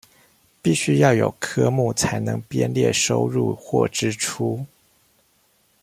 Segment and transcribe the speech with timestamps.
[0.63, 4.65] 必須要有科目才能編列收入或支出